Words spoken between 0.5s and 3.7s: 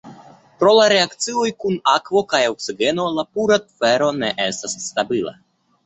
Pro la reakcioj kun akvo kaj oksigeno, la pura